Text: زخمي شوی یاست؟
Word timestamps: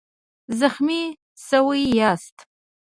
زخمي 0.59 1.01
شوی 1.47 1.81
یاست؟ 1.99 2.37